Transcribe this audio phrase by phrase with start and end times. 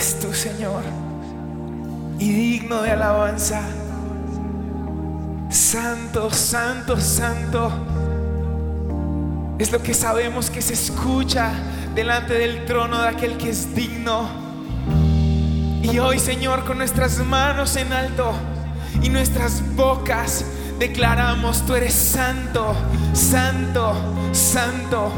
[0.00, 0.82] eres tú, Señor,
[2.18, 3.60] y digno de alabanza.
[5.50, 7.70] Santo, santo, santo.
[9.58, 11.52] Es lo que sabemos que se escucha
[11.94, 14.26] delante del trono de aquel que es digno.
[15.82, 18.32] Y hoy, Señor, con nuestras manos en alto
[19.02, 20.46] y nuestras bocas
[20.78, 22.74] declaramos, tú eres santo,
[23.12, 23.92] santo,
[24.32, 25.12] santo.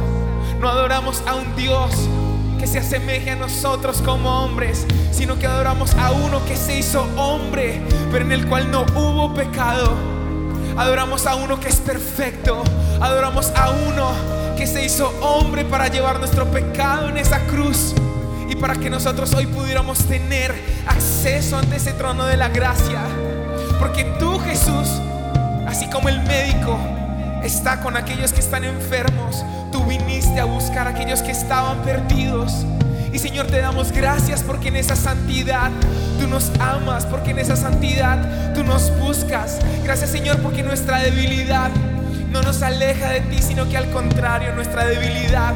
[0.59, 2.09] No adoramos a un Dios
[2.63, 7.03] que se asemeje a nosotros como hombres, sino que adoramos a uno que se hizo
[7.17, 7.83] hombre,
[8.13, 9.93] pero en el cual no hubo pecado.
[10.77, 12.63] Adoramos a uno que es perfecto.
[13.01, 14.13] Adoramos a uno
[14.57, 17.97] que se hizo hombre para llevar nuestro pecado en esa cruz
[18.49, 20.55] y para que nosotros hoy pudiéramos tener
[20.87, 23.01] acceso ante ese trono de la gracia.
[23.81, 24.89] Porque tú, Jesús,
[25.67, 26.79] así como el médico
[27.43, 29.45] está con aquellos que están enfermos,
[29.85, 32.67] viniste a buscar a aquellos que estaban perdidos.
[33.13, 35.71] Y Señor, te damos gracias porque en esa santidad
[36.19, 39.59] tú nos amas, porque en esa santidad tú nos buscas.
[39.85, 41.71] Gracias Señor porque nuestra debilidad
[42.31, 45.53] no nos aleja de ti, sino que al contrario, nuestra debilidad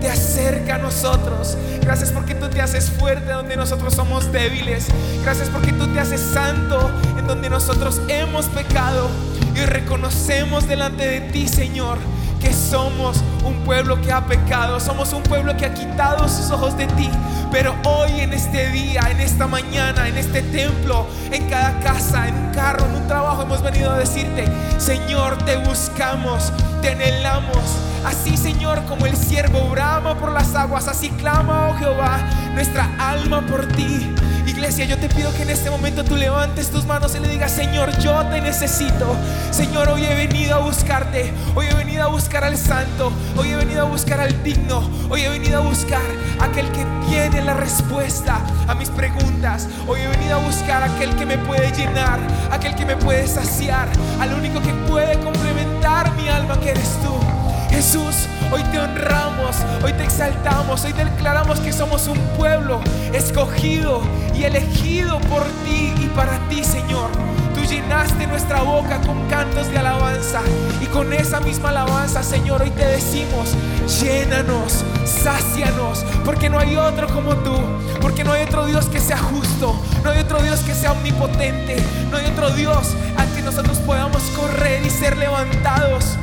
[0.00, 1.56] te acerca a nosotros.
[1.80, 4.86] Gracias porque tú te haces fuerte donde nosotros somos débiles.
[5.22, 9.08] Gracias porque tú te haces santo en donde nosotros hemos pecado.
[9.54, 11.98] Y reconocemos delante de ti, Señor,
[12.38, 16.76] que somos un pueblo que ha pecado, somos un pueblo que ha quitado sus ojos
[16.76, 17.10] de ti.
[17.50, 22.34] Pero hoy en este día, en esta mañana, en este templo, en cada casa, en
[22.34, 24.44] un carro, en un trabajo, hemos venido a decirte,
[24.78, 26.52] Señor, te buscamos,
[26.82, 27.58] te anhelamos.
[28.04, 32.18] Así, Señor, como el siervo brama por las aguas, así clama, oh Jehová,
[32.54, 34.14] nuestra alma por ti.
[34.48, 37.52] Iglesia, yo te pido que en este momento tú levantes tus manos y le digas,
[37.52, 39.14] Señor, yo te necesito.
[39.50, 41.32] Señor, hoy he venido a buscarte.
[41.54, 43.12] Hoy he venido a buscar al santo.
[43.36, 44.88] Hoy he venido a buscar al digno.
[45.10, 46.00] Hoy he venido a buscar
[46.40, 49.68] a aquel que tiene la respuesta a mis preguntas.
[49.86, 52.18] Hoy he venido a buscar a aquel que me puede llenar,
[52.50, 57.27] aquel que me puede saciar, al único que puede complementar mi alma que eres tú.
[57.70, 62.80] Jesús, hoy te honramos, hoy te exaltamos, hoy te declaramos que somos un pueblo
[63.12, 64.02] escogido
[64.34, 67.10] y elegido por ti y para ti, Señor.
[67.54, 70.40] Tú llenaste nuestra boca con cantos de alabanza
[70.80, 73.54] y con esa misma alabanza, Señor, hoy te decimos,
[74.00, 77.54] llénanos, sácianos, porque no hay otro como tú,
[78.00, 79.74] porque no hay otro Dios que sea justo,
[80.04, 81.76] no hay otro Dios que sea omnipotente,
[82.10, 86.16] no hay otro Dios al que nosotros podamos correr y ser levantados.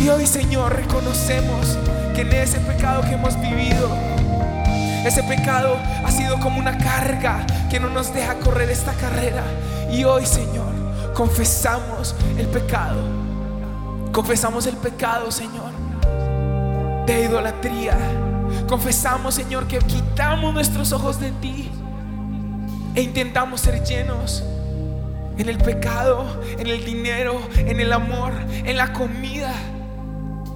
[0.00, 1.76] Y hoy, Señor, reconocemos
[2.14, 3.94] que en ese pecado que hemos vivido,
[5.04, 9.42] ese pecado ha sido como una carga que no nos deja correr esta carrera.
[9.92, 10.72] Y hoy, Señor,
[11.12, 12.98] confesamos el pecado.
[14.10, 15.70] Confesamos el pecado, Señor,
[17.04, 17.98] de idolatría.
[18.68, 21.70] Confesamos, Señor, que quitamos nuestros ojos de ti
[22.94, 24.42] e intentamos ser llenos
[25.36, 26.24] en el pecado,
[26.58, 28.32] en el dinero, en el amor,
[28.64, 29.52] en la comida.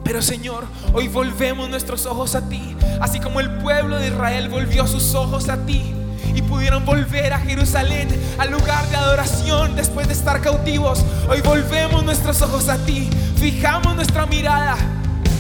[0.05, 4.87] Pero Señor, hoy volvemos nuestros ojos a ti, así como el pueblo de Israel volvió
[4.87, 5.95] sus ojos a ti.
[6.37, 8.09] y pudieron volver a Jerusalén,
[8.39, 11.05] al lugar de adoración después de estar cautivos.
[11.29, 14.77] Hoy volvemos nuestros ojos a ti, fijamos nuestra mirada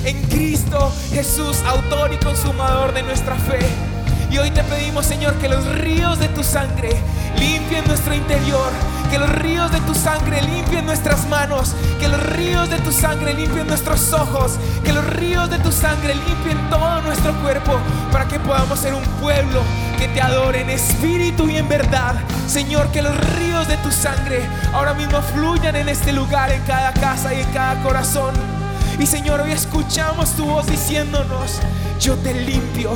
[0.05, 3.94] en Cristo Jesús, autor y consumador de nuestra fe.
[4.35, 6.91] Y hoy te pedimos, Señor, que los ríos de tu sangre
[7.39, 8.69] limpien nuestro interior,
[9.09, 13.33] que los ríos de tu sangre limpien nuestras manos, que los ríos de tu sangre
[13.33, 17.79] limpien nuestros ojos, que los ríos de tu sangre limpien todo nuestro cuerpo,
[18.11, 19.63] para que podamos ser un pueblo
[20.01, 22.17] que te adore en espíritu y en verdad.
[22.49, 24.43] Señor, que los ríos de tu sangre
[24.73, 28.54] ahora mismo fluyan en este lugar, en cada casa y en cada corazón.
[28.99, 31.59] Y Señor, hoy escuchamos tu voz diciéndonos,
[32.01, 32.93] yo te limpio,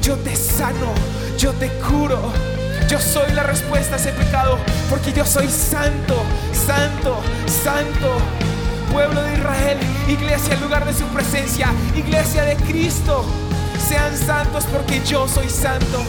[0.00, 0.92] yo te sano,
[1.38, 2.32] yo te curo.
[2.88, 8.18] Yo soy la respuesta a ese pecado, porque yo soy santo, santo, santo.
[8.92, 9.78] Pueblo de Israel,
[10.08, 13.24] iglesia, lugar de su presencia, iglesia de Cristo.
[13.88, 16.02] Sean santos porque yo soy santo.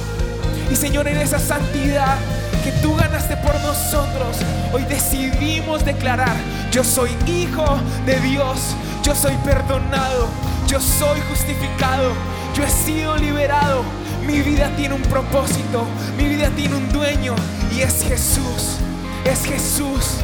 [0.72, 2.18] Y Señor, en esa santidad
[2.64, 4.38] que tú ganaste por nosotros,
[4.72, 6.36] hoy decidimos declarar,
[6.72, 7.66] yo soy hijo
[8.06, 10.28] de Dios, yo soy perdonado,
[10.68, 12.12] yo soy justificado,
[12.56, 13.84] yo he sido liberado.
[14.26, 15.86] Mi vida tiene un propósito,
[16.18, 17.36] mi vida tiene un dueño
[17.76, 18.78] y es Jesús,
[19.26, 20.20] es Jesús.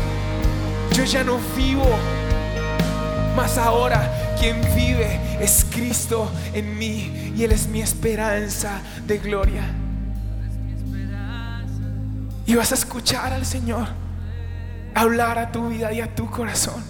[0.94, 1.90] Yo ya no vivo,
[3.36, 9.89] mas ahora quien vive es Cristo en mí y Él es mi esperanza de gloria.
[12.50, 13.88] Y vas a escuchar al Señor
[14.96, 16.84] hablar a tu vida y a tu corazón.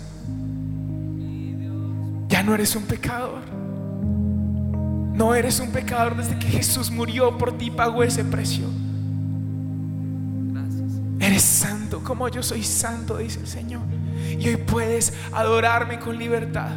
[2.29, 3.41] Ya no eres un pecador.
[5.13, 8.67] No eres un pecador desde que Jesús murió por ti, pagó ese precio.
[11.19, 13.81] Eres santo como yo soy santo, dice el Señor.
[14.39, 16.71] Y hoy puedes adorarme con libertad.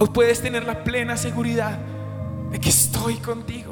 [0.00, 1.78] Hoy puedes tener la plena seguridad
[2.50, 3.67] de que estoy contigo.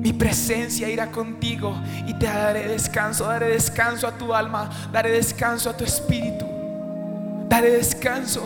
[0.00, 1.76] Mi presencia irá contigo
[2.06, 3.24] y te daré descanso.
[3.24, 6.46] Daré descanso a tu alma, daré descanso a tu espíritu,
[7.48, 8.42] daré descanso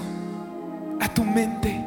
[1.01, 1.81] a tu mente.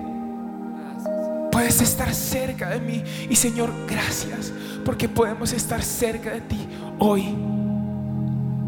[1.52, 3.04] Puedes estar cerca de mí.
[3.30, 4.54] Y Señor, gracias
[4.86, 6.68] porque podemos estar cerca de ti
[7.00, 7.36] hoy.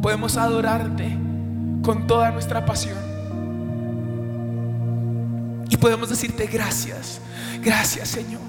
[0.01, 1.18] Podemos adorarte
[1.82, 2.98] con toda nuestra pasión.
[5.70, 7.22] Y podemos decirte gracias.
[7.62, 8.49] Gracias, Señor.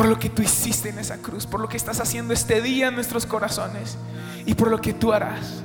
[0.00, 1.44] Por lo que tú hiciste en esa cruz.
[1.44, 3.98] Por lo que estás haciendo este día en nuestros corazones.
[4.46, 5.62] Y por lo que tú harás.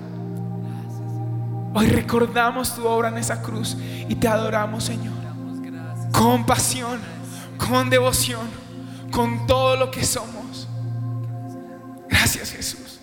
[1.73, 3.77] Hoy recordamos tu obra en esa cruz.
[4.09, 5.13] Y te adoramos, Señor.
[6.11, 6.99] Con pasión
[7.57, 8.47] con devoción,
[9.11, 10.67] con todo lo que somos.
[12.09, 12.94] Gracias Jesús.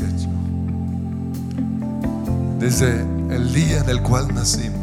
[0.00, 0.28] Hecho.
[2.58, 4.80] Desde el día en el cual nacimos,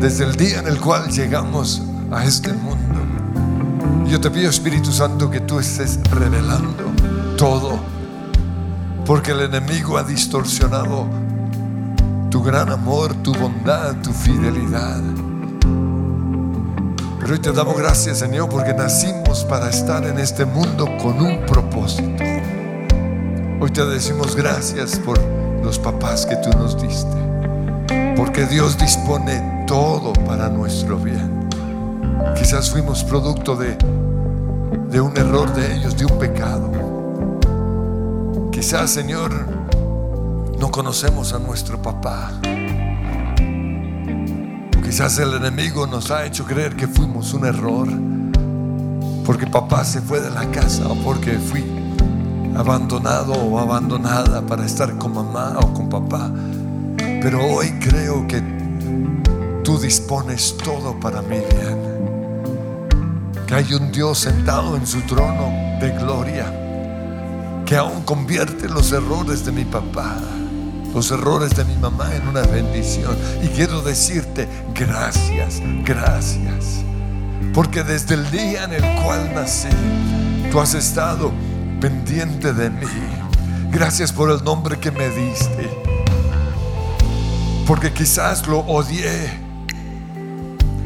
[0.00, 3.00] desde el día en el cual llegamos a este mundo.
[4.08, 6.84] Yo te pido, Espíritu Santo, que tú estés revelando
[7.36, 7.78] todo,
[9.04, 11.06] porque el enemigo ha distorsionado
[12.30, 15.00] tu gran amor, tu bondad, tu fidelidad.
[17.18, 21.44] Pero hoy te damos gracias, Señor, porque nacimos para estar en este mundo con un
[21.46, 22.35] propósito.
[23.58, 25.18] Hoy te decimos gracias por
[25.64, 27.16] los papás que tú nos diste,
[28.14, 31.48] porque Dios dispone todo para nuestro bien.
[32.36, 33.78] Quizás fuimos producto de,
[34.90, 36.70] de un error de ellos, de un pecado.
[38.52, 39.32] Quizás, Señor,
[40.58, 42.32] no conocemos a nuestro papá.
[44.84, 47.88] Quizás el enemigo nos ha hecho creer que fuimos un error.
[49.24, 51.85] Porque papá se fue de la casa o porque fui
[52.56, 56.30] abandonado o abandonada para estar con mamá o con papá.
[56.96, 58.42] Pero hoy creo que
[59.62, 61.96] tú dispones todo para mi bien.
[63.46, 66.62] Que hay un Dios sentado en su trono de gloria
[67.66, 70.16] que aún convierte los errores de mi papá,
[70.94, 73.16] los errores de mi mamá en una bendición.
[73.42, 76.84] Y quiero decirte gracias, gracias.
[77.52, 79.68] Porque desde el día en el cual nací,
[80.52, 81.32] tú has estado
[81.80, 82.86] pendiente de mí.
[83.70, 85.68] Gracias por el nombre que me diste.
[87.66, 89.30] Porque quizás lo odié.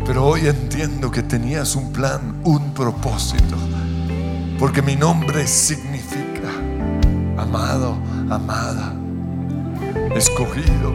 [0.06, 3.56] Pero hoy entiendo que tenías un plan, un propósito.
[4.58, 6.50] Porque mi nombre significa
[7.38, 7.96] amado,
[8.28, 8.92] amada,
[10.14, 10.92] escogido,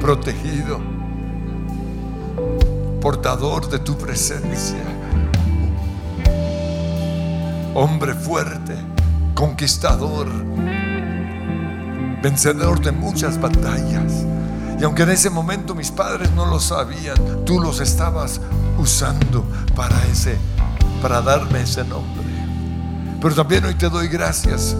[0.00, 0.80] protegido,
[3.00, 4.82] portador de tu presencia,
[7.74, 8.74] hombre fuerte,
[9.42, 10.28] conquistador,
[12.22, 14.24] vencedor de muchas batallas.
[14.78, 18.40] Y aunque en ese momento mis padres no lo sabían, tú los estabas
[18.78, 20.38] usando para ese
[21.02, 22.22] para darme ese nombre.
[23.20, 24.76] Pero también hoy te doy gracias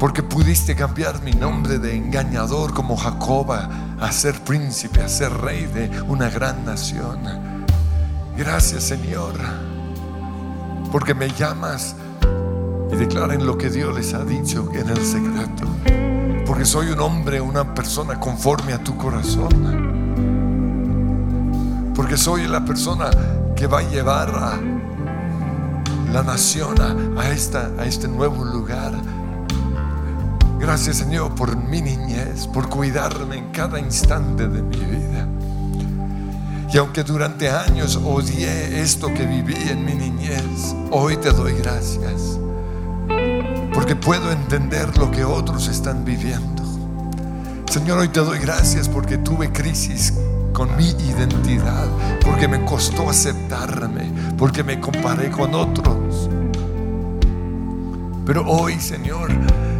[0.00, 5.66] porque pudiste cambiar mi nombre de engañador como Jacoba a ser príncipe, a ser rey
[5.66, 7.20] de una gran nación.
[8.36, 9.34] Gracias Señor,
[10.90, 11.94] porque me llamas
[12.96, 15.66] declaren lo que Dios les ha dicho en el secreto.
[16.46, 19.50] Porque soy un hombre, una persona conforme a tu corazón.
[21.94, 23.10] Porque soy la persona
[23.54, 24.58] que va a llevar a
[26.12, 26.74] la nación
[27.16, 28.92] a este nuevo lugar
[30.58, 35.28] Gracias Señor por mi niñez, por cuidarme en cada instante de mi vida.
[36.72, 42.40] Y aunque durante años odié esto que viví en mi niñez, hoy te doy gracias.
[43.86, 46.64] Porque puedo entender lo que otros están viviendo.
[47.70, 50.12] Señor, hoy te doy gracias porque tuve crisis
[50.52, 51.86] con mi identidad,
[52.20, 56.28] porque me costó aceptarme, porque me comparé con otros.
[58.24, 59.30] Pero hoy, Señor,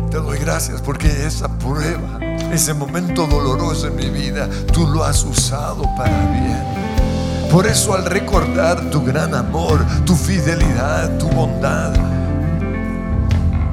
[0.08, 2.20] te doy gracias porque esa prueba,
[2.52, 7.50] ese momento doloroso en mi vida, tú lo has usado para bien.
[7.50, 12.15] Por eso al recordar tu gran amor, tu fidelidad, tu bondad,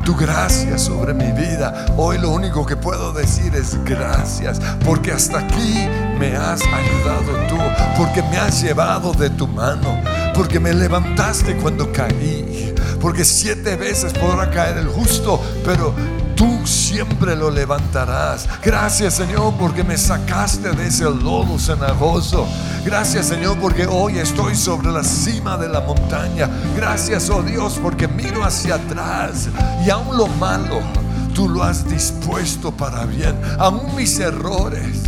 [0.03, 5.39] tu gracia sobre mi vida, hoy lo único que puedo decir es gracias, porque hasta
[5.39, 5.87] aquí
[6.19, 7.57] me has ayudado tú,
[7.97, 9.99] porque me has llevado de tu mano,
[10.33, 15.93] porque me levantaste cuando caí, porque siete veces podrá caer el justo, pero
[16.35, 18.47] tú siempre lo levantarás.
[18.61, 22.47] Gracias Señor porque me sacaste de ese lodo cenagoso.
[22.85, 26.49] Gracias Señor porque hoy estoy sobre la cima de la montaña.
[26.75, 29.49] Gracias oh Dios porque miro hacia atrás
[29.85, 30.81] y aún lo malo
[31.33, 33.39] tú lo has dispuesto para bien.
[33.57, 35.03] Aún mis errores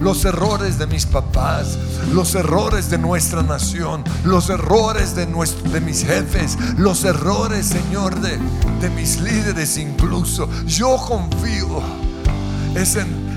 [0.00, 1.78] los errores de mis papás,
[2.14, 8.38] los errores de nuestra nación, los errores de, de mis jefes, los errores, Señor, de,
[8.80, 10.48] de mis líderes incluso.
[10.66, 11.82] Yo confío
[12.74, 13.29] es en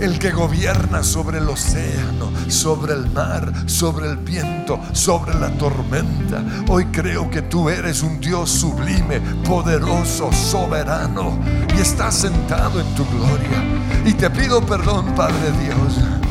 [0.00, 6.42] el que gobierna sobre el océano, sobre el mar, sobre el viento, sobre la tormenta.
[6.68, 11.38] Hoy creo que tú eres un Dios sublime, poderoso, soberano
[11.76, 13.62] y estás sentado en tu gloria.
[14.06, 16.29] Y te pido perdón, Padre Dios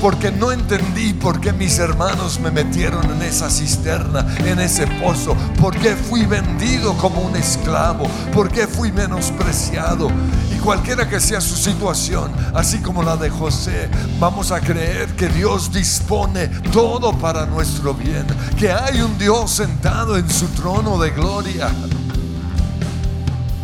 [0.00, 5.36] porque no entendí por qué mis hermanos me metieron en esa cisterna, en ese pozo,
[5.60, 10.10] por qué fui vendido como un esclavo, por qué fui menospreciado.
[10.54, 15.28] Y cualquiera que sea su situación, así como la de José, vamos a creer que
[15.28, 21.10] Dios dispone todo para nuestro bien, que hay un Dios sentado en su trono de
[21.10, 21.70] gloria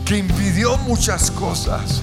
[0.05, 2.03] que impidió muchas cosas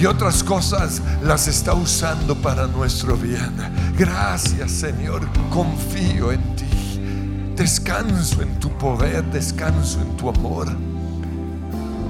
[0.00, 3.52] y otras cosas las está usando para nuestro bien.
[3.98, 7.54] Gracias Señor, confío en ti.
[7.54, 10.68] Descanso en tu poder, descanso en tu amor.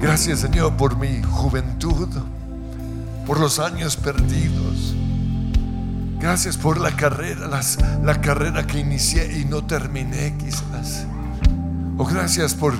[0.01, 2.07] Gracias Señor por mi juventud,
[3.27, 4.95] por los años perdidos.
[6.17, 7.49] Gracias por la carrera,
[8.03, 11.05] la carrera que inicié y no terminé quizás.
[11.97, 12.73] O gracias por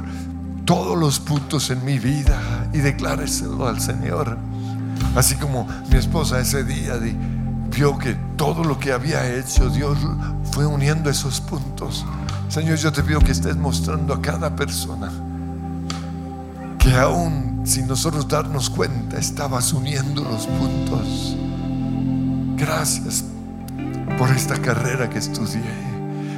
[0.63, 4.50] todos los puntos en mi vida y decláreselo al Señor.
[5.15, 6.93] Así como mi esposa ese día
[7.69, 9.97] vio que todo lo que había hecho, Dios
[10.51, 12.05] fue uniendo esos puntos.
[12.49, 15.11] Señor, yo te pido que estés mostrando a cada persona
[16.77, 21.35] que aún sin nosotros darnos cuenta, estabas uniendo los puntos.
[22.57, 23.23] Gracias
[24.17, 25.61] por esta carrera que estudié.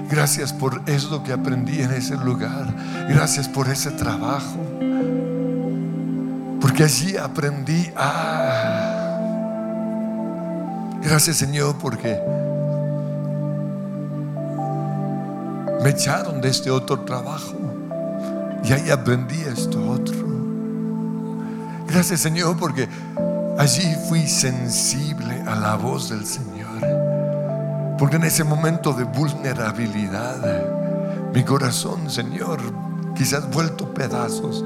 [0.10, 2.74] Gracias por eso que aprendí en ese lugar.
[3.10, 4.60] Gracias por ese trabajo.
[6.64, 9.20] Porque allí aprendí a...
[11.02, 12.18] Gracias Señor porque
[15.84, 17.58] me echaron de este otro trabajo
[18.64, 20.16] y ahí aprendí esto otro.
[21.86, 22.88] Gracias Señor porque
[23.58, 27.98] allí fui sensible a la voz del Señor.
[28.00, 30.64] Porque en ese momento de vulnerabilidad,
[31.34, 32.62] mi corazón, Señor,
[33.18, 34.64] quizás vuelto pedazos,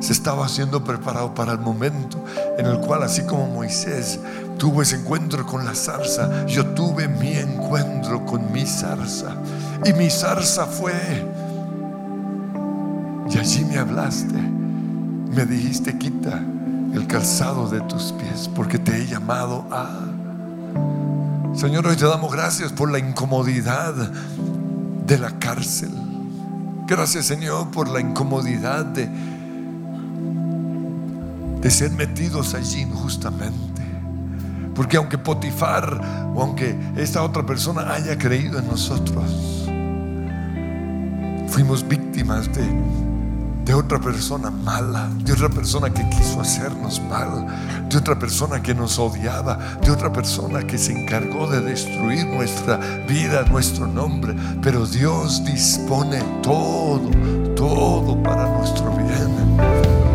[0.00, 2.24] se estaba haciendo preparado para el momento
[2.56, 4.20] en el cual, así como Moisés
[4.58, 9.36] tuvo ese encuentro con la zarza, yo tuve mi encuentro con mi zarza.
[9.84, 10.92] Y mi zarza fue,
[13.30, 16.42] y allí me hablaste, me dijiste, quita
[16.94, 20.00] el calzado de tus pies, porque te he llamado a...
[21.54, 25.90] Señor, hoy te damos gracias por la incomodidad de la cárcel.
[26.86, 29.08] Gracias, Señor, por la incomodidad de
[31.60, 33.82] de ser metidos allí injustamente.
[34.74, 39.68] Porque aunque Potifar o aunque esta otra persona haya creído en nosotros,
[41.48, 42.64] fuimos víctimas de,
[43.64, 47.46] de otra persona mala, de otra persona que quiso hacernos mal,
[47.88, 52.76] de otra persona que nos odiaba, de otra persona que se encargó de destruir nuestra
[53.08, 54.34] vida, nuestro nombre.
[54.62, 57.10] Pero Dios dispone todo,
[57.56, 58.87] todo para nuestro.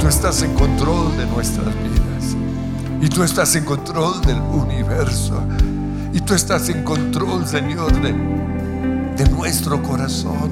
[0.04, 2.36] Tú estás en control de nuestras vidas.
[3.00, 5.42] Y tú estás en control del universo.
[6.12, 8.12] Y tú estás en control, Señor, de,
[9.30, 10.52] nuestro corazón.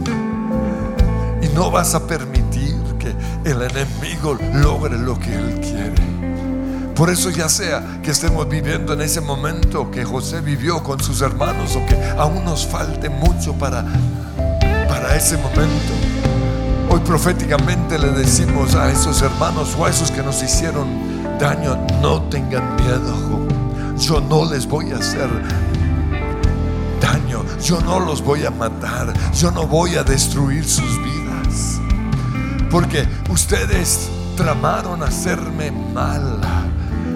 [1.41, 6.93] Y no vas a permitir que el enemigo logre lo que él quiere.
[6.95, 11.19] Por eso ya sea que estemos viviendo en ese momento que José vivió con sus
[11.19, 13.83] hermanos o que aún nos falte mucho para,
[14.87, 16.11] para ese momento
[16.93, 20.89] Hoy proféticamente le decimos a esos hermanos o a esos que nos hicieron
[21.39, 23.15] daño, no tengan miedo.
[23.97, 25.30] Yo no les voy a hacer
[26.99, 27.45] daño.
[27.63, 29.13] Yo no los voy a matar.
[29.34, 31.80] Yo no voy a destruir sus vidas.
[32.69, 36.41] Porque ustedes tramaron hacerme mal.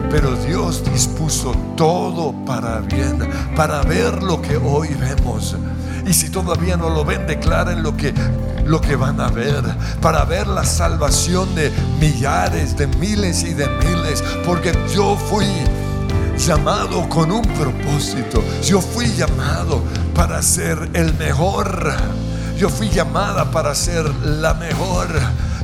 [0.09, 5.57] Pero Dios dispuso todo para bien, para ver lo que hoy vemos.
[6.05, 8.13] Y si todavía no lo ven, declaren lo que
[8.65, 9.63] lo que van a ver,
[10.01, 15.45] para ver la salvación de millares, de miles y de miles, porque yo fui
[16.37, 19.83] llamado con un propósito, yo fui llamado
[20.15, 21.93] para ser el mejor,
[22.57, 25.07] yo fui llamada para ser la mejor.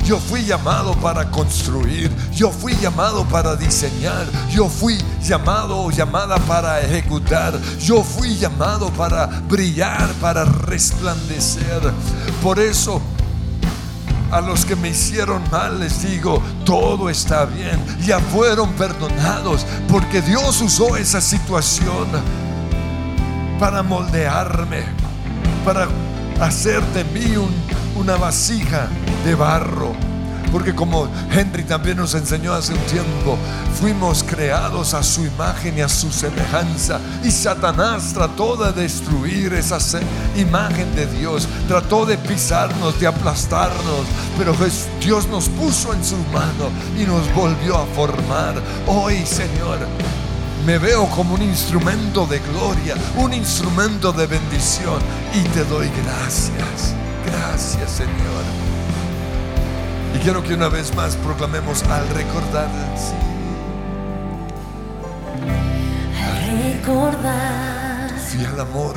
[0.04, 6.36] Yo fui llamado para construir, yo fui llamado para diseñar, yo fui llamado o llamada
[6.38, 11.80] para ejecutar, yo fui llamado para brillar, para resplandecer.
[12.42, 13.00] Por eso
[14.32, 20.20] a los que me hicieron mal les digo, todo está bien, ya fueron perdonados, porque
[20.20, 22.08] Dios usó esa situación
[23.60, 24.84] para moldearme,
[25.64, 25.86] para
[26.40, 27.36] hacer de mí
[27.94, 28.88] una vasija
[29.24, 29.92] de barro.
[30.52, 33.38] Porque como Henry también nos enseñó hace un tiempo,
[33.80, 37.00] fuimos creados a su imagen y a su semejanza.
[37.24, 39.78] Y Satanás trató de destruir esa
[40.36, 44.06] imagen de Dios, trató de pisarnos, de aplastarnos.
[44.36, 44.54] Pero
[45.00, 46.68] Dios nos puso en su mano
[47.00, 48.54] y nos volvió a formar.
[48.86, 49.78] Hoy, Señor,
[50.66, 55.00] me veo como un instrumento de gloria, un instrumento de bendición.
[55.32, 56.94] Y te doy gracias.
[57.24, 58.71] Gracias, Señor.
[60.14, 62.68] Y quiero que una vez más proclamemos al recordar.
[66.24, 68.94] Al recordar tu fiel amor.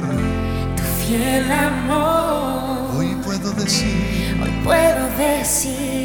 [0.75, 2.95] tu fiel amor.
[2.97, 6.04] Hoy puedo decir, Hoy puedo decir,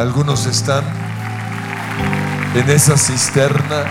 [0.00, 0.82] Algunos están
[2.54, 3.84] en esa cisterna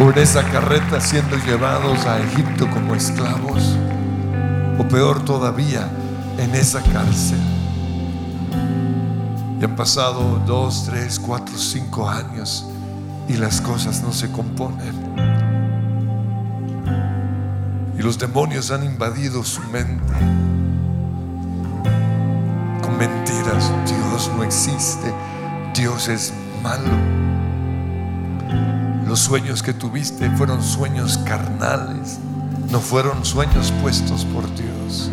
[0.00, 3.76] o en esa carreta siendo llevados a Egipto como esclavos.
[4.78, 5.90] O peor todavía,
[6.38, 7.38] en esa cárcel.
[9.60, 12.64] Y han pasado dos, tres, cuatro, cinco años
[13.28, 14.94] y las cosas no se componen.
[17.98, 20.14] Y los demonios han invadido su mente
[22.80, 23.70] con mentiras.
[24.36, 25.12] No existe.
[25.74, 26.90] Dios es malo.
[29.06, 32.18] Los sueños que tuviste fueron sueños carnales,
[32.70, 35.10] no fueron sueños puestos por Dios.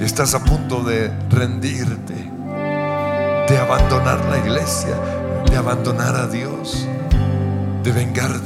[0.00, 2.30] Estás a punto de rendirte,
[3.48, 4.94] de abandonar la iglesia,
[5.50, 6.86] de abandonar a Dios,
[7.82, 8.38] de vengar,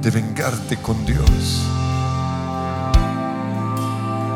[0.00, 1.66] de vengarte con Dios.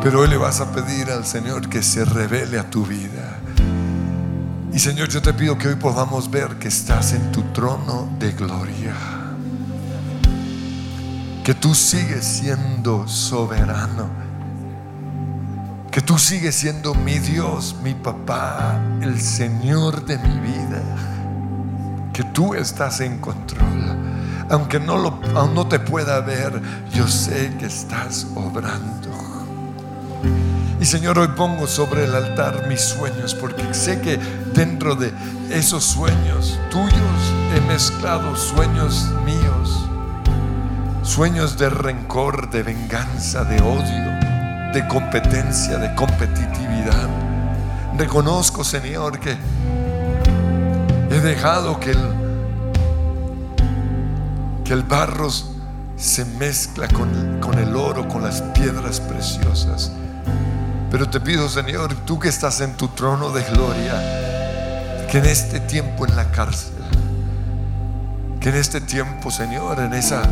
[0.03, 3.39] Pero hoy le vas a pedir al Señor que se revele a tu vida.
[4.75, 8.33] Y Señor, yo te pido que hoy podamos ver que estás en tu trono de
[8.33, 8.93] gloria.
[11.45, 14.09] Que tú sigues siendo soberano.
[15.93, 20.83] Que tú sigues siendo mi Dios, mi papá, el Señor de mi vida.
[22.13, 23.97] Que tú estás en control.
[24.51, 26.61] Aunque no, lo, aún no te pueda ver,
[26.93, 29.24] yo sé que estás obrando.
[30.85, 34.19] Y Señor, hoy pongo sobre el altar mis sueños, porque sé que
[34.53, 35.15] dentro de
[35.49, 36.93] esos sueños tuyos
[37.57, 39.87] he mezclado sueños míos,
[41.03, 47.09] sueños de rencor, de venganza, de odio, de competencia, de competitividad.
[47.97, 49.39] Reconozco, Señor, que
[51.11, 52.09] he dejado que el,
[54.65, 55.31] que el barro
[55.97, 59.91] se mezcla con, con el oro, con las piedras preciosas.
[60.91, 65.61] Pero te pido, Señor, tú que estás en tu trono de gloria, que en este
[65.61, 66.75] tiempo en la cárcel,
[68.41, 70.23] que en este tiempo, Señor, en esa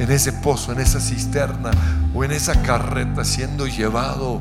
[0.00, 1.70] en ese pozo, en esa cisterna
[2.14, 4.40] o en esa carreta siendo llevado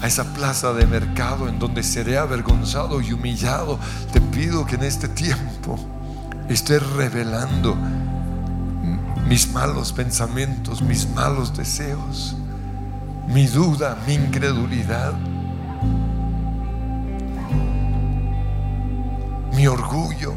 [0.00, 3.78] a esa plaza de mercado en donde seré avergonzado y humillado,
[4.12, 5.78] te pido que en este tiempo
[6.48, 7.76] estés revelando
[9.28, 12.34] mis malos pensamientos, mis malos deseos
[13.28, 15.14] mi duda, mi incredulidad,
[19.54, 20.34] mi orgullo,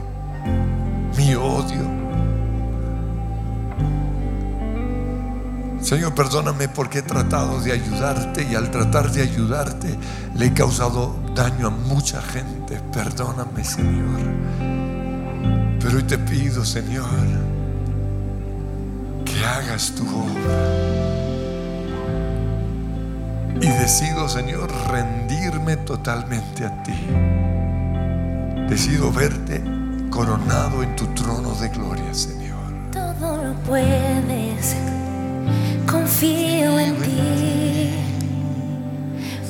[1.17, 1.99] mi odio.
[5.82, 9.97] Señor, perdóname porque he tratado de ayudarte y al tratar de ayudarte
[10.36, 12.80] le he causado daño a mucha gente.
[12.93, 14.19] Perdóname, Señor.
[15.80, 17.10] Pero hoy te pido, Señor,
[19.25, 21.18] que hagas tu obra.
[23.62, 26.93] Y decido, Señor, rendirme totalmente a ti.
[28.69, 29.62] Decido verte
[30.10, 32.58] coronado en tu trono de gloria, Señor.
[32.91, 34.78] Todo lo puedes,
[35.91, 37.89] confío en ti.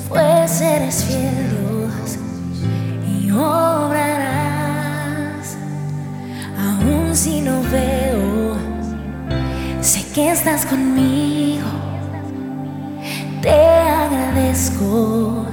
[0.08, 2.18] Pues eres fiel Dios
[3.08, 4.26] y obrarás.
[6.58, 8.56] Aún si no veo,
[9.80, 11.80] sé que estás conmigo
[13.40, 13.89] te
[14.30, 15.44] agradezco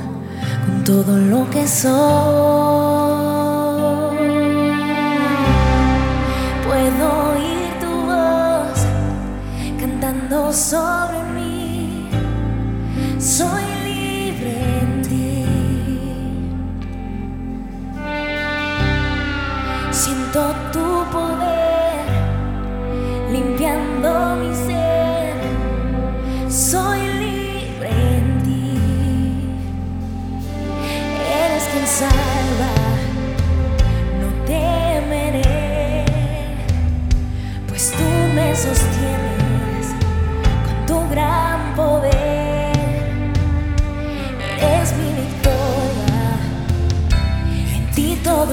[0.66, 1.92] con todo lo que soy.
[6.66, 8.80] Puedo oír tu voz
[9.80, 12.10] cantando sobre mí.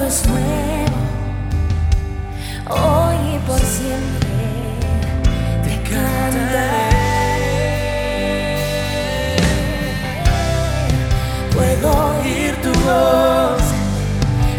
[0.07, 0.99] Es nuevo,
[2.69, 4.29] hoy y por siempre
[5.63, 6.95] te cantaré.
[11.53, 13.63] Puedo oír tu voz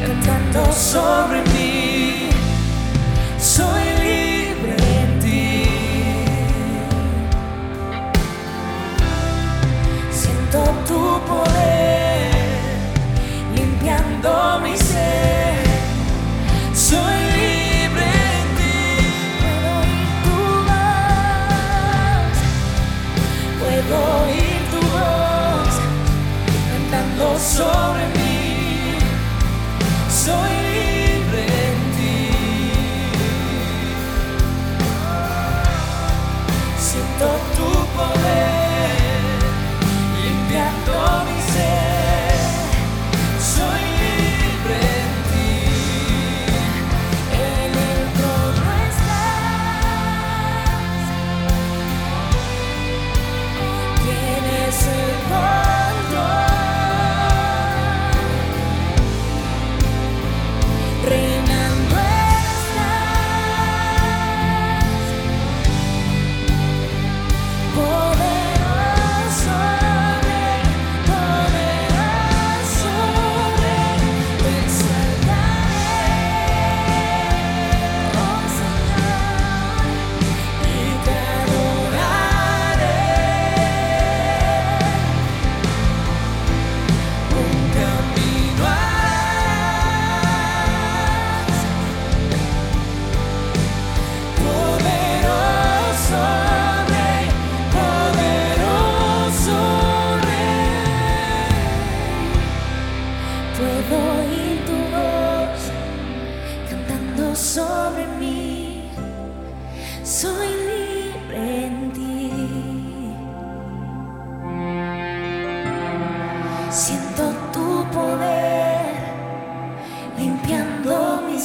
[0.04, 2.30] cantando sobre mí.
[3.38, 5.64] Soy libre en ti.
[10.10, 11.86] Siento tu poder
[13.54, 14.76] limpiando mi
[27.56, 28.98] sobre mí.
[30.10, 30.55] Soy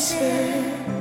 [0.01, 1.00] mi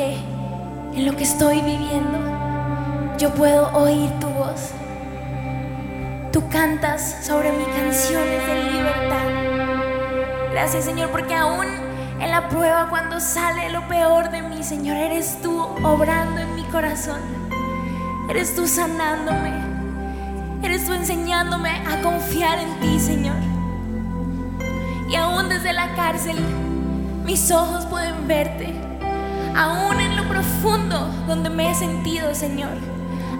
[0.00, 2.18] En lo que estoy viviendo
[3.18, 4.70] yo puedo oír tu voz.
[6.32, 10.52] Tú cantas sobre mis canciones de libertad.
[10.52, 11.66] Gracias Señor porque aún
[12.20, 16.62] en la prueba cuando sale lo peor de mí, Señor, eres tú obrando en mi
[16.64, 17.20] corazón.
[18.28, 19.52] Eres tú sanándome.
[20.62, 23.36] Eres tú enseñándome a confiar en ti, Señor.
[25.08, 26.36] Y aún desde la cárcel,
[27.24, 28.77] mis ojos pueden verte.
[29.58, 32.76] Aún en lo profundo donde me he sentido, Señor.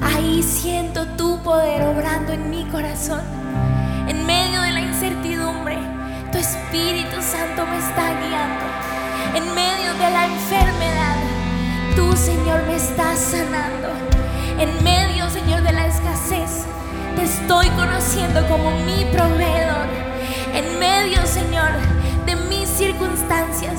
[0.03, 3.21] Ahí siento tu poder obrando en mi corazón.
[4.09, 5.79] En medio de la incertidumbre,
[6.33, 8.65] tu Espíritu Santo me está guiando.
[9.37, 11.17] En medio de la enfermedad,
[11.95, 13.89] tú, Señor, me estás sanando.
[14.59, 16.67] En medio, Señor, de la escasez,
[17.15, 19.87] te estoy conociendo como mi proveedor.
[20.53, 21.71] En medio, Señor,
[22.27, 23.77] de mis circunstancias,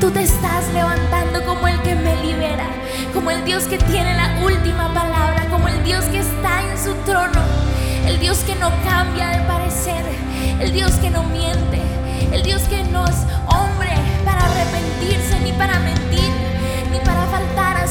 [0.00, 1.05] tú te estás levantando
[1.44, 2.66] como el que me libera,
[3.12, 6.94] como el Dios que tiene la última palabra, como el Dios que está en su
[7.04, 7.40] trono,
[8.06, 10.04] el Dios que no cambia de parecer,
[10.60, 11.80] el Dios que no miente,
[12.32, 13.16] el Dios que no es
[13.46, 13.90] hombre
[14.24, 16.32] para arrepentirse ni para mentir,
[16.90, 17.88] ni para faltar a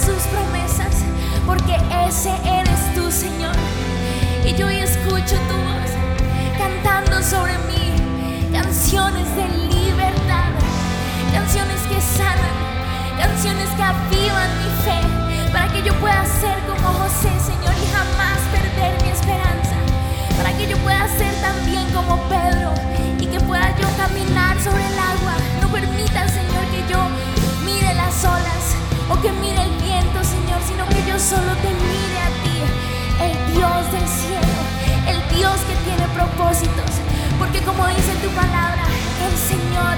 [37.66, 38.86] como dice tu palabra,
[39.26, 39.98] el Señor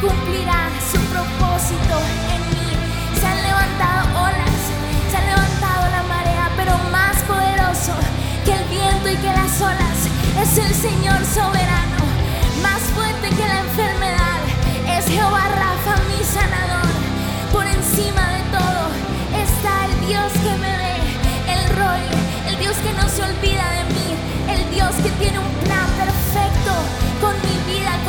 [0.00, 1.96] cumplirá su propósito
[2.32, 2.72] en mí.
[3.20, 4.60] Se han levantado olas,
[5.10, 7.92] se ha levantado la marea, pero más poderoso
[8.44, 9.98] que el viento y que las olas
[10.40, 12.00] es el Señor soberano.
[12.62, 14.40] Más fuerte que la enfermedad
[14.96, 16.92] es Jehová Rafa, mi sanador.
[17.52, 18.82] Por encima de todo
[19.44, 20.96] está el Dios que me ve,
[21.54, 22.04] el Roy,
[22.48, 24.08] el Dios que no se olvida de mí,
[24.48, 25.71] el Dios que tiene un plan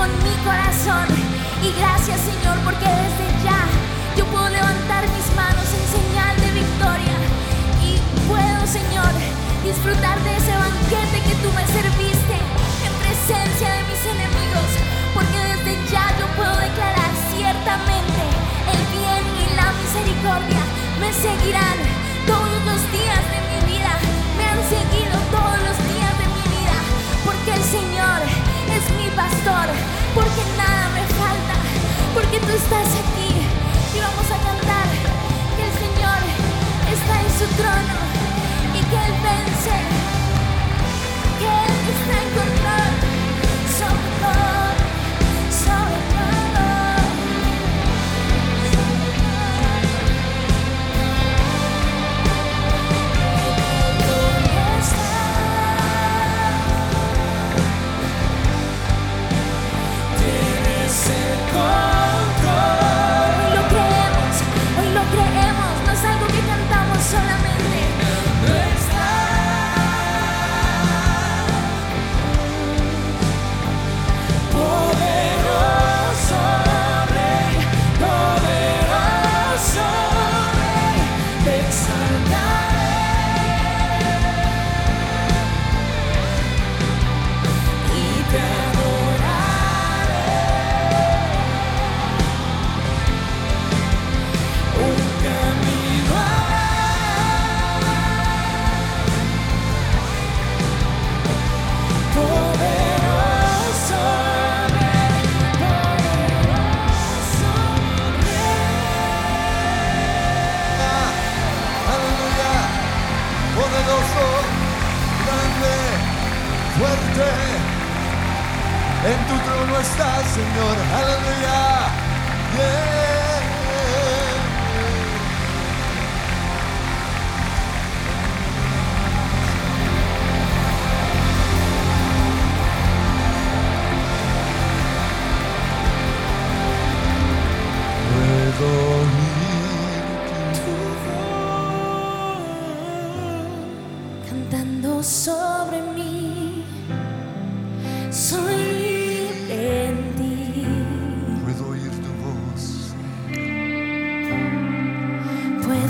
[0.04, 1.08] con mi corazón.
[1.64, 3.64] Y gracias Señor porque desde ya
[4.18, 7.16] yo puedo levantar mis manos en señal de victoria
[7.80, 7.95] y
[8.28, 9.12] puedo Señor
[9.64, 14.70] disfrutar de ese banquete que tú me serviste en presencia de mis enemigos.
[15.16, 18.24] Porque desde ya yo puedo declarar ciertamente
[18.76, 20.64] el bien y la misericordia
[20.99, 21.80] me seguirán
[22.28, 23.93] todos los días de mi vida,
[24.36, 26.78] me han seguido todos los días de mi vida,
[27.24, 28.43] porque el Señor
[28.84, 29.68] eres mi pastor,
[30.16, 31.56] porque nada me falta,
[32.14, 33.32] porque tú estás aquí.
[33.96, 34.88] Y vamos a cantar
[35.56, 36.22] que el Señor
[36.92, 37.98] está en su trono
[38.74, 39.78] y que Él vence,
[41.40, 42.22] que Él está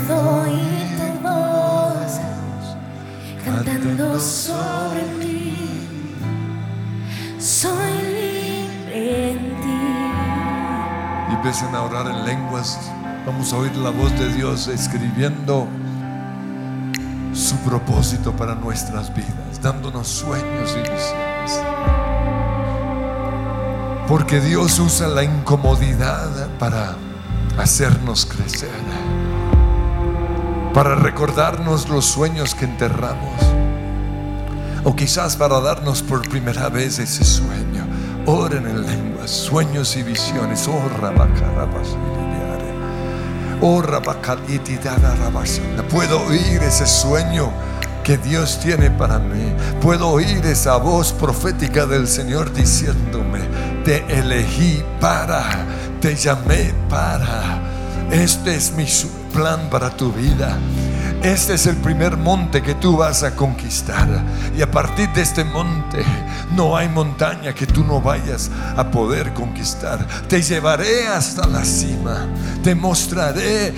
[0.06, 2.20] Puedo oír tu voz
[3.42, 6.16] cantando sobre mí.
[7.38, 11.30] Soy en ti.
[11.30, 12.78] Y empiecen a orar en lenguas.
[13.24, 15.66] Vamos a oír la voz de Dios escribiendo
[17.32, 21.60] su propósito para nuestras vidas, dándonos sueños y visiones.
[24.06, 26.94] Porque Dios usa la incomodidad para
[27.58, 28.70] hacernos crecer,
[30.74, 33.40] para recordarnos los sueños que enterramos,
[34.82, 37.86] o quizás para darnos por primera vez ese sueño.
[38.26, 40.66] Oren en lenguas, sueños y visiones.
[40.68, 40.82] Oh.
[43.60, 43.82] Oh.
[45.88, 47.50] Puedo oír ese sueño
[48.02, 49.54] que Dios tiene para mí.
[49.80, 53.40] Puedo oír esa voz profética del Señor diciéndome,
[53.84, 55.66] te elegí para,
[56.00, 57.60] te llamé para.
[58.10, 60.56] Este es mi su- plan para tu vida.
[61.22, 64.08] Este es el primer monte que tú vas a conquistar.
[64.56, 66.04] Y a partir de este monte
[66.54, 70.06] no hay montaña que tú no vayas a poder conquistar.
[70.28, 72.28] Te llevaré hasta la cima.
[72.62, 73.74] Te mostraré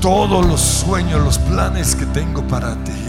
[0.00, 3.07] todos los sueños, los planes que tengo para ti.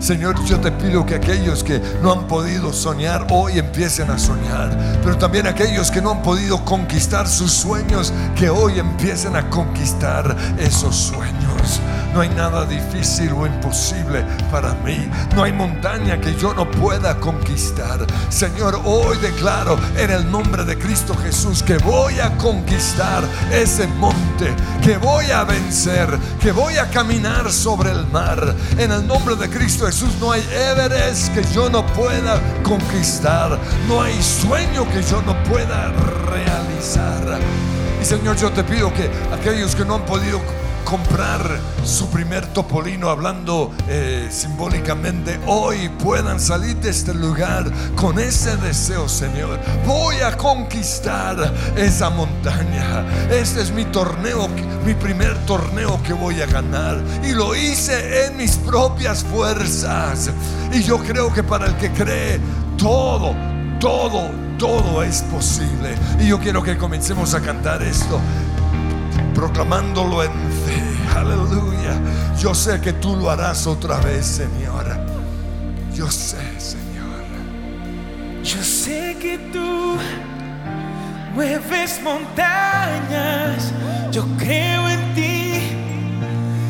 [0.00, 4.70] Señor, yo te pido que aquellos que no han podido soñar hoy empiecen a soñar,
[5.02, 10.36] pero también aquellos que no han podido conquistar sus sueños, que hoy empiecen a conquistar
[10.58, 11.37] esos sueños.
[12.14, 15.08] No hay nada difícil o imposible para mí.
[15.34, 18.06] No hay montaña que yo no pueda conquistar.
[18.28, 24.54] Señor, hoy declaro en el nombre de Cristo Jesús que voy a conquistar ese monte,
[24.82, 26.08] que voy a vencer,
[26.40, 28.54] que voy a caminar sobre el mar.
[28.78, 33.58] En el nombre de Cristo Jesús no hay Everest que yo no pueda conquistar.
[33.86, 35.92] No hay sueño que yo no pueda
[36.30, 37.38] realizar.
[38.00, 40.40] Y Señor, yo te pido que aquellos que no han podido
[40.88, 41.42] comprar
[41.84, 49.06] su primer topolino, hablando eh, simbólicamente, hoy puedan salir de este lugar con ese deseo,
[49.06, 49.58] Señor.
[49.86, 53.04] Voy a conquistar esa montaña.
[53.30, 54.48] Este es mi torneo,
[54.86, 57.02] mi primer torneo que voy a ganar.
[57.22, 60.30] Y lo hice en mis propias fuerzas.
[60.72, 62.40] Y yo creo que para el que cree,
[62.78, 63.34] todo,
[63.78, 65.94] todo, todo es posible.
[66.18, 68.18] Y yo quiero que comencemos a cantar esto
[69.38, 70.57] proclamándolo en.
[71.16, 72.00] Aleluya.
[72.38, 74.86] Yo sé que tú lo harás otra vez, Señor.
[75.94, 76.88] Yo sé, Señor.
[78.44, 79.96] Yo sé que tú
[81.34, 83.72] mueves montañas,
[84.10, 85.60] yo creo en ti,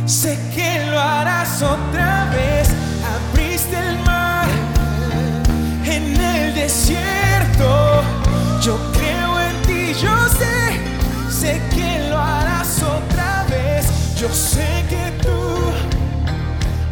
[0.06, 2.68] sé que lo harás otra vez.
[3.14, 4.48] Abriste el mar
[5.84, 8.02] en el desierto,
[8.60, 12.47] yo creo en ti, yo sé, sé que lo harás.
[14.20, 15.30] Yo sé que tú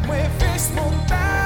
[0.07, 1.46] mueves montañas,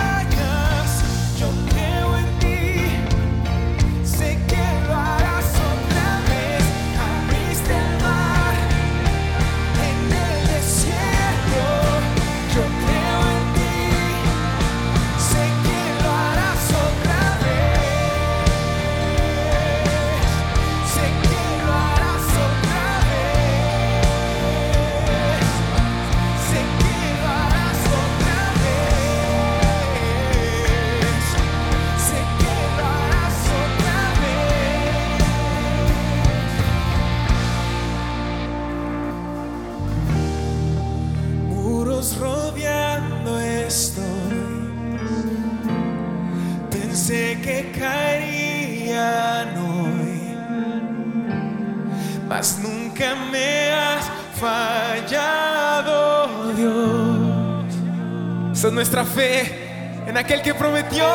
[58.61, 61.07] Son nuestra fe en aquel que prometió.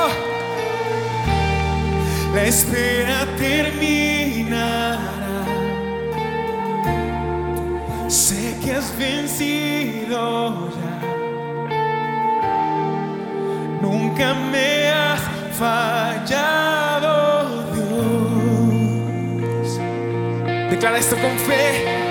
[2.33, 4.97] La espera terminará.
[8.07, 11.01] Sé que has vencido ya.
[13.79, 15.21] Nunca me has
[15.55, 19.79] fallado, Dios.
[20.71, 22.04] Declara esto con fe.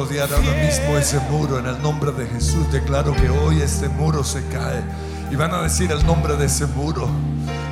[0.00, 1.58] rodear ahora mismo ese muro.
[1.58, 4.82] En el nombre de Jesús declaro que hoy ese muro se cae.
[5.30, 7.06] Y van a decir el nombre de ese muro.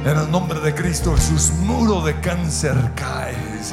[0.04, 3.72] En el nombre de Cristo Jesús, muro de cáncer caes.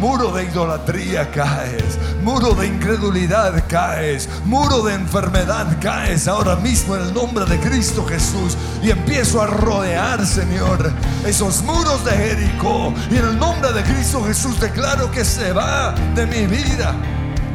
[0.00, 7.02] Muro de idolatría caes, muro de incredulidad caes, muro de enfermedad caes ahora mismo en
[7.02, 8.56] el nombre de Cristo Jesús.
[8.82, 10.92] Y empiezo a rodear, Señor,
[11.26, 12.92] esos muros de Jericó.
[13.10, 16.94] Y en el nombre de Cristo Jesús declaro que se va de mi vida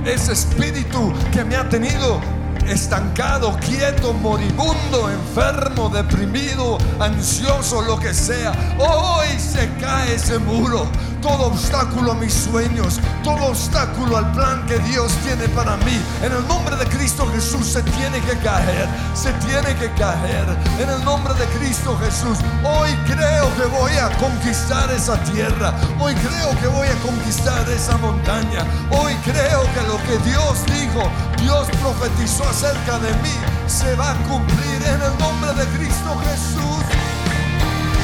[0.05, 2.19] ese espíritu que me ha tenido
[2.67, 8.51] estancado, quieto, moribundo, enfermo, deprimido, ansioso, lo que sea.
[8.79, 10.87] Hoy se cae ese muro.
[11.24, 15.97] Todo obstáculo a mis sueños, todo obstáculo al plan que Dios tiene para mí.
[16.21, 20.45] En el nombre de Cristo Jesús se tiene que caer, se tiene que caer.
[20.78, 25.74] En el nombre de Cristo Jesús, hoy creo que voy a conquistar esa tierra.
[25.97, 28.65] Hoy creo que voy a conquistar esa montaña.
[28.91, 34.15] Hoy creo que lo que Dios dijo, Dios profetizó acerca de mí, se va a
[34.28, 36.84] cumplir en el nombre de Cristo Jesús.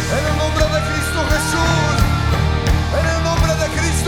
[0.07, 1.98] En el nombre de Cristo Jesús.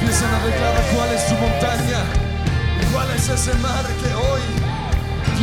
[0.00, 2.04] empiezan a declarar cuál es su montaña
[2.80, 4.69] y cuál es ese mar que hoy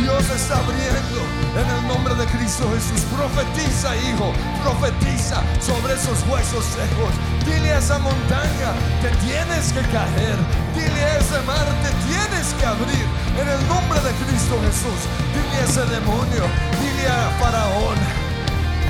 [0.08, 1.20] Dios está abriendo
[1.52, 3.04] en el nombre de Cristo Jesús.
[3.12, 4.32] Profetiza, hijo,
[4.64, 7.12] profetiza sobre esos huesos secos.
[7.44, 10.38] Dile a esa montaña, te tienes que caer.
[10.72, 13.04] Dile a ese mar, te tienes que abrir
[13.36, 15.00] en el nombre de Cristo Jesús.
[15.36, 16.44] Dile a ese demonio,
[16.80, 17.98] dile a Faraón,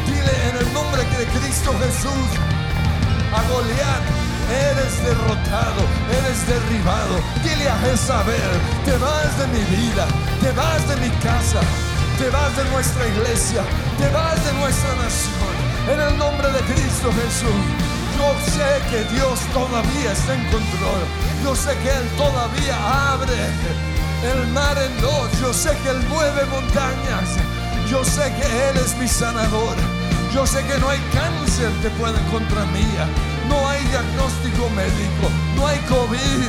[0.07, 2.31] dile en el nombre de Cristo Jesús
[3.35, 4.18] a Goliat.
[4.49, 7.20] Eres derrotado, eres derribado.
[7.42, 8.53] Dile a Jezabel,
[8.84, 10.07] te vas de mi vida,
[10.40, 11.61] te vas de mi casa,
[12.18, 13.62] te vas de nuestra iglesia,
[13.99, 15.55] te vas de nuestra nación.
[15.92, 17.88] En el nombre de Cristo Jesús.
[18.18, 21.03] Yo sé que Dios todavía está en control.
[21.44, 22.76] Yo sé que Él todavía
[23.12, 23.38] abre
[24.24, 25.30] el mar en dos.
[25.40, 27.28] Yo sé que Él mueve montañas.
[27.88, 29.76] Yo sé que Él es mi sanador.
[30.34, 33.07] Yo sé que no hay cáncer que pueda contra mía.
[33.49, 35.30] No hay diagnóstico médico.
[35.57, 36.49] No hay COVID.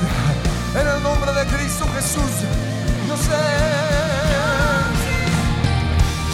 [0.80, 2.32] En el nombre de Cristo Jesús.
[3.08, 4.00] Yo sé.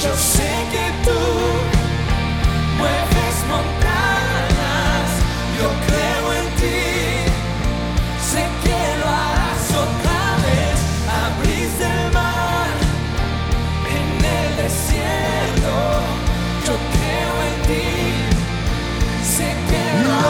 [0.04, 1.20] Yo sé que tú
[2.78, 3.85] mueves montañas,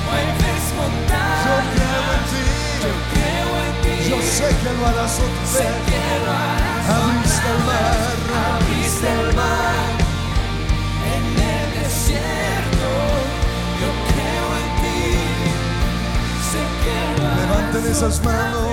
[0.05, 2.45] mueves Yo montañas, creo en ti.
[2.83, 4.09] yo creo en ti.
[4.09, 5.79] Yo sé que lo harás otra Sé vez.
[5.89, 7.97] que lo harás Abriste el mar.
[8.49, 9.87] abriste el mar
[11.13, 12.87] en el desierto.
[13.81, 15.01] Yo creo en ti,
[16.51, 17.39] sé que lo harás.
[17.41, 18.67] Levanten esas manos.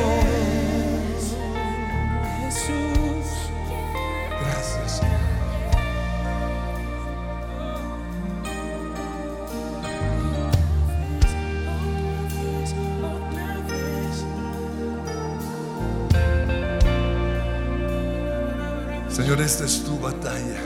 [19.16, 20.60] Señor, esta es tu batalla.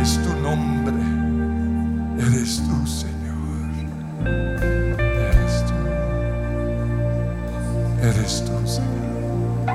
[0.00, 0.94] Es tu nombre.
[2.16, 3.68] Eres tú, Señor.
[4.24, 5.74] Eres tú.
[8.00, 9.68] Eres tú, Señor.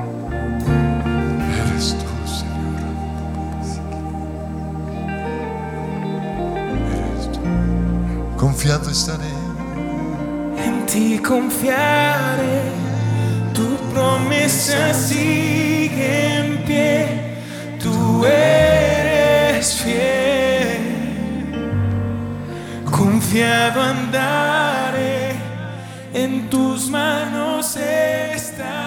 [1.61, 2.82] Eres tú, Señor.
[6.95, 7.41] Eres tú.
[8.38, 9.34] Confiado estaré.
[10.66, 12.63] En ti confiaré,
[13.53, 16.25] tu promesa sigue
[18.26, 20.82] eres fiel.
[22.90, 25.34] Confiado andaré,
[26.14, 28.84] en tus manos estaré,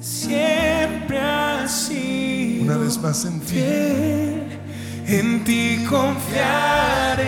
[0.00, 2.60] siempre así.
[2.62, 3.46] Una vez más en ti.
[3.46, 4.58] fiel,
[5.06, 7.26] en ti confiaré,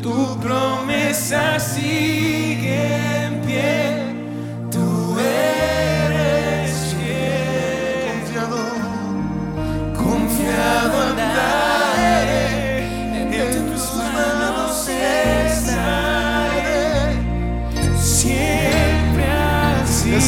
[0.00, 2.21] tu promesa sigue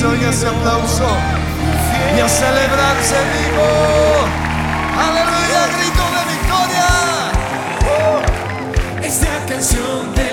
[0.05, 1.07] bendición y ese aplauso
[2.16, 3.68] y a celebrarse vivo.
[4.98, 6.90] Aleluya, grito de victoria.
[9.02, 10.23] Esta canción de